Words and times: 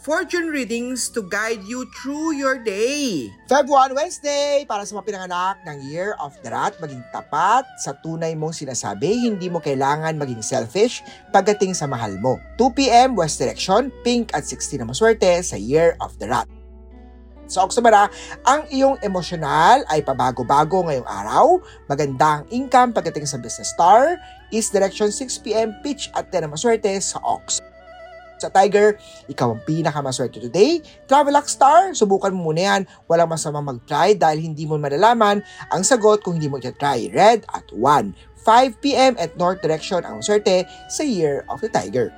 fortune 0.00 0.48
readings 0.48 1.12
to 1.12 1.20
guide 1.28 1.60
you 1.68 1.84
through 2.00 2.32
your 2.32 2.56
day. 2.56 3.28
Feb 3.52 3.68
1 3.68 3.92
Wednesday, 3.92 4.64
para 4.64 4.88
sa 4.88 4.96
mga 4.96 5.04
pinanganak 5.12 5.60
ng 5.68 5.76
Year 5.92 6.16
of 6.16 6.32
the 6.40 6.48
Rat, 6.48 6.72
maging 6.80 7.04
tapat 7.12 7.68
sa 7.76 7.92
tunay 8.00 8.32
mong 8.32 8.56
sinasabi, 8.56 9.28
hindi 9.28 9.52
mo 9.52 9.60
kailangan 9.60 10.16
maging 10.16 10.40
selfish 10.40 11.04
pagdating 11.36 11.76
sa 11.76 11.84
mahal 11.84 12.16
mo. 12.16 12.40
2pm 12.56 13.12
West 13.12 13.36
Direction, 13.36 13.92
pink 14.00 14.32
at 14.32 14.48
16 14.48 14.80
na 14.80 14.88
maswerte 14.88 15.28
sa 15.44 15.60
Year 15.60 16.00
of 16.00 16.16
the 16.16 16.24
Rat. 16.24 16.48
Sa 17.50 17.66
Oksabara, 17.66 18.08
ang 18.46 18.64
iyong 18.70 18.96
emosyonal 19.02 19.82
ay 19.90 20.00
pabago-bago 20.06 20.86
ngayong 20.86 21.08
araw. 21.10 21.58
Magandang 21.90 22.46
income 22.54 22.94
pagdating 22.94 23.26
sa 23.26 23.42
business 23.42 23.74
star. 23.74 24.16
East 24.54 24.70
direction 24.70 25.10
6pm, 25.10 25.82
pitch 25.82 26.08
at 26.14 26.30
10 26.32 26.46
na 26.46 26.48
maswerte 26.54 26.88
sa 27.02 27.18
Ox. 27.26 27.58
Sa 28.40 28.48
Tiger, 28.48 28.96
ikaw 29.28 29.52
ang 29.52 29.60
pinakamaswerte 29.68 30.40
today. 30.40 30.80
Travel 31.04 31.36
Luck 31.36 31.44
Star, 31.44 31.92
subukan 31.92 32.32
mo 32.32 32.48
muna 32.48 32.60
yan. 32.64 32.80
Walang 33.04 33.28
masama 33.28 33.60
mag-try 33.60 34.16
dahil 34.16 34.40
hindi 34.40 34.64
mo 34.64 34.80
malalaman 34.80 35.44
ang 35.68 35.82
sagot 35.84 36.24
kung 36.24 36.40
hindi 36.40 36.48
mo 36.48 36.56
try. 36.56 37.12
Red 37.12 37.44
at 37.52 37.68
1. 37.68 38.16
5pm 38.40 39.20
at 39.20 39.36
North 39.36 39.60
Direction 39.60 40.00
ang 40.00 40.24
maswerte 40.24 40.64
sa 40.88 41.04
Year 41.04 41.44
of 41.52 41.60
the 41.60 41.68
Tiger. 41.68 42.08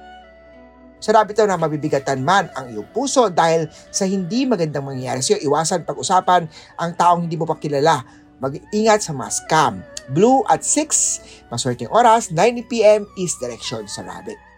Sa 1.03 1.11
rabbit 1.11 1.34
na 1.43 1.59
mabibigatan 1.59 2.23
man 2.23 2.47
ang 2.55 2.70
iyong 2.70 2.87
puso 2.95 3.27
dahil 3.27 3.67
sa 3.91 4.06
hindi 4.06 4.47
magandang 4.47 4.87
mangyayari 4.87 5.19
sa 5.19 5.34
iwasan 5.34 5.83
pag-usapan 5.83 6.47
ang 6.78 6.91
taong 6.95 7.27
hindi 7.27 7.34
mo 7.34 7.43
pa 7.43 7.59
kilala. 7.59 8.06
Mag-ingat 8.39 9.03
sa 9.03 9.11
mga 9.11 9.31
scam. 9.34 9.75
Blue 10.15 10.47
at 10.47 10.62
6, 10.62 11.50
maswerteng 11.50 11.91
oras, 11.91 12.31
9pm, 12.31 13.06
east 13.19 13.43
direction 13.43 13.87
sa 13.91 14.06
rabbit. 14.06 14.52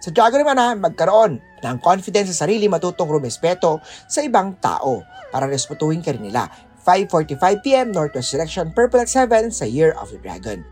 Sa 0.00 0.08
Dragon 0.08 0.40
naman 0.40 0.56
na 0.56 0.72
magkaroon 0.72 1.36
ng 1.60 1.76
confidence 1.84 2.32
sa 2.32 2.48
sarili 2.48 2.66
matutong 2.72 3.12
rumespeto 3.12 3.84
sa 4.08 4.24
ibang 4.24 4.56
tao 4.56 5.04
para 5.28 5.44
respetuhin 5.44 6.00
ka 6.00 6.16
rin 6.16 6.24
nila. 6.24 6.48
5.45pm, 6.80 7.92
Northwest 7.92 8.32
Direction, 8.32 8.72
Purple 8.72 9.04
at 9.04 9.12
7 9.12 9.52
sa 9.52 9.68
Year 9.68 9.92
of 10.00 10.08
the 10.08 10.16
Dragon. 10.24 10.64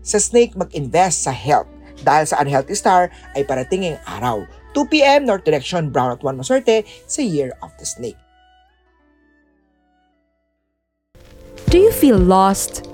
Sa 0.00 0.16
Snake, 0.16 0.56
mag-invest 0.56 1.28
sa 1.28 1.30
health 1.30 1.68
dahil 2.02 2.24
sa 2.24 2.40
unhealthy 2.40 2.72
star 2.72 3.12
ay 3.36 3.44
parating 3.44 3.84
ang 3.84 4.00
araw. 4.08 4.36
2pm 4.72 5.28
North 5.28 5.44
Direction, 5.44 5.92
Brown 5.92 6.16
at 6.16 6.24
1 6.24 6.40
maswerte 6.40 6.88
sa 7.04 7.20
Year 7.20 7.52
of 7.60 7.70
the 7.76 7.84
Snake. 7.84 8.16
Do 11.68 11.76
you 11.76 11.92
feel 11.92 12.16
lost, 12.16 12.88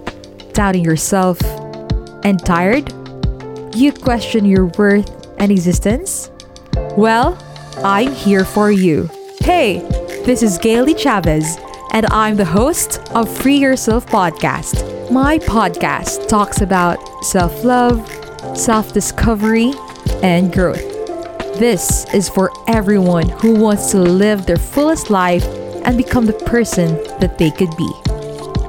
doubting 0.55 0.83
yourself, 0.83 1.39
and 2.27 2.42
tired? 2.42 2.91
You 3.75 3.94
question 3.94 4.42
your 4.42 4.66
worth 4.75 5.17
and 5.39 5.50
existence? 5.53 6.31
Well, 6.97 7.39
I'm 7.84 8.12
here 8.12 8.44
for 8.44 8.70
you. 8.70 9.08
Hey, 9.41 9.78
this 10.25 10.42
is 10.42 10.58
Gailey 10.58 10.94
Chavez, 10.94 11.56
and 11.92 12.06
I'm 12.06 12.36
the 12.36 12.44
host 12.44 13.00
of 13.12 13.34
Free 13.34 13.56
Yourself 13.56 14.06
Podcast. 14.06 15.10
My 15.10 15.38
podcast 15.38 16.28
talks 16.28 16.60
about 16.60 16.99
self 17.25 17.65
love, 17.65 18.06
self 18.56 18.93
discovery, 18.93 19.72
and 20.22 20.53
growth. 20.53 20.84
This 21.59 22.06
is 22.12 22.28
for 22.28 22.53
everyone 22.69 23.28
who 23.28 23.55
wants 23.55 23.91
to 23.93 23.99
live 23.99 24.47
their 24.47 24.56
fullest 24.56 25.10
life 25.10 25.44
and 25.84 25.97
become 25.97 26.26
the 26.26 26.32
person 26.32 26.94
that 27.20 27.38
they 27.38 27.50
could 27.50 27.75
be. 27.76 27.91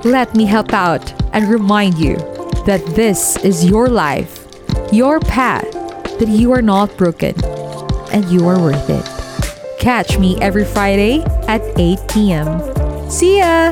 Let 0.09 0.34
me 0.34 0.46
help 0.46 0.74
out 0.74 1.13
and 1.34 1.47
remind 1.50 1.97
you 1.97 2.16
that 2.66 2.84
this 2.96 3.38
is 3.44 3.66
your 3.66 3.88
life, 3.88 4.47
your 4.91 5.19
path, 5.19 5.78
that 6.19 6.28
you 6.28 6.52
are 6.52 6.62
not 6.62 6.91
broken, 7.00 7.34
and 8.12 8.28
you 8.28 8.46
are 8.47 8.59
worth 8.59 8.91
it. 8.91 9.07
Catch 9.80 10.19
me 10.19 10.35
every 10.44 10.68
Friday 10.68 11.24
at 11.47 11.63
8 11.80 11.97
p.m. 12.12 12.59
See 13.07 13.40
ya! 13.40 13.72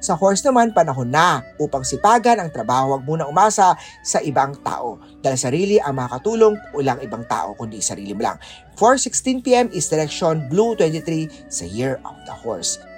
Sa 0.00 0.18
horse 0.18 0.42
naman, 0.42 0.74
panahon 0.74 1.12
na 1.12 1.44
upang 1.60 1.86
sipagan 1.86 2.40
ang 2.42 2.50
trabaho. 2.50 2.96
Huwag 2.96 3.06
muna 3.06 3.28
umasa 3.30 3.78
sa 4.02 4.18
ibang 4.24 4.58
tao. 4.64 4.98
Dahil 5.22 5.38
sarili 5.38 5.76
ang 5.78 6.00
makakatulong, 6.00 6.58
walang 6.74 6.98
ibang 7.04 7.22
tao 7.30 7.54
kundi 7.54 7.78
sarili 7.78 8.16
mo 8.16 8.26
lang. 8.26 8.36
4.16pm 8.74 9.70
is 9.70 9.86
direction 9.86 10.50
Blue 10.50 10.74
23 10.74 11.52
sa 11.52 11.68
Year 11.68 12.00
of 12.02 12.16
the 12.24 12.34
Horse. 12.34 12.89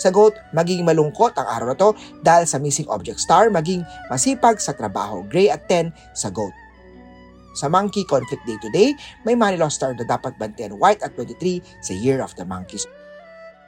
Sa 0.00 0.08
goat, 0.08 0.32
maging 0.56 0.88
malungkot 0.88 1.36
ang 1.36 1.44
araw 1.44 1.66
na 1.68 1.76
to 1.76 1.92
dahil 2.24 2.48
sa 2.48 2.56
missing 2.56 2.88
object 2.88 3.20
star, 3.20 3.52
maging 3.52 3.84
masipag 4.08 4.56
sa 4.56 4.72
trabaho. 4.72 5.20
Gray 5.28 5.52
at 5.52 5.68
10 5.68 5.92
sa 6.16 6.32
goat. 6.32 6.56
Sa 7.52 7.68
monkey, 7.68 8.08
conflict 8.08 8.40
day 8.48 8.56
to 8.64 8.72
day, 8.72 8.88
may 9.28 9.36
money 9.36 9.60
loss 9.60 9.76
star 9.76 9.92
na 9.92 10.08
dapat 10.08 10.32
bantayan 10.40 10.80
white 10.80 11.04
at 11.04 11.12
23 11.12 11.60
sa 11.84 11.92
Year 11.92 12.24
of 12.24 12.32
the 12.40 12.46
Monkeys. 12.48 12.88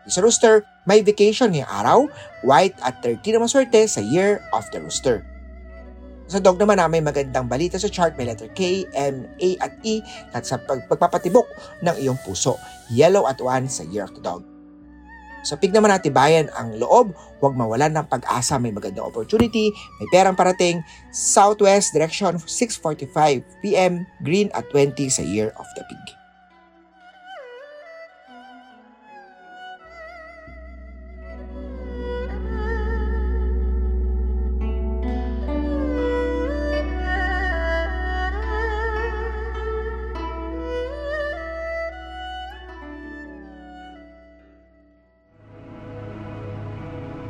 Sa 0.08 0.24
rooster, 0.24 0.64
may 0.88 1.04
vacation 1.04 1.52
ngayong 1.52 1.68
araw, 1.68 1.98
white 2.42 2.74
at 2.80 3.04
30 3.04 3.36
na 3.36 3.44
maswerte 3.44 3.84
sa 3.84 4.00
Year 4.00 4.40
of 4.56 4.64
the 4.72 4.80
Rooster. 4.80 5.20
Sa 6.30 6.40
dog 6.40 6.56
naman 6.56 6.80
na 6.80 6.88
may 6.88 7.04
magandang 7.04 7.44
balita 7.44 7.76
sa 7.76 7.92
chart, 7.92 8.16
may 8.16 8.24
letter 8.24 8.48
K, 8.56 8.88
M, 8.96 9.28
A 9.36 9.48
at 9.60 9.76
E 9.84 10.00
at 10.32 10.48
sa 10.48 10.56
pag- 10.56 10.88
pagpapatibok 10.88 11.44
ng 11.84 11.94
iyong 12.00 12.18
puso, 12.24 12.56
yellow 12.88 13.28
at 13.28 13.36
1 13.36 13.68
sa 13.68 13.84
Year 13.92 14.08
of 14.08 14.14
the 14.16 14.22
Dog. 14.22 14.51
Sa 15.42 15.58
pig 15.58 15.74
naman 15.74 15.90
natibayan 15.90 16.46
ang 16.54 16.78
loob, 16.78 17.18
huwag 17.42 17.58
mawalan 17.58 17.98
ng 17.98 18.06
pag-asa, 18.06 18.62
may 18.62 18.70
magandang 18.70 19.10
opportunity, 19.10 19.74
may 19.98 20.08
perang 20.14 20.38
parating, 20.38 20.78
southwest 21.10 21.90
direction 21.90 22.38
6.45pm, 22.38 24.06
green 24.22 24.48
at 24.54 24.62
20 24.70 24.94
sa 25.10 25.26
Year 25.26 25.50
of 25.58 25.66
the 25.74 25.82
Pig. 25.90 26.21